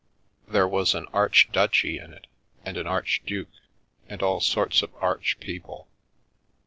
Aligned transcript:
There 0.47 0.67
was 0.67 0.95
an 0.95 1.05
archduchy 1.13 1.99
in 1.99 2.11
it, 2.11 2.25
and 2.65 2.75
an 2.75 2.87
archduke, 2.87 3.49
and 4.09 4.23
all 4.23 4.41
sorts 4.41 4.81
of 4.81 4.89
arch 4.99 5.37
people. 5.39 5.87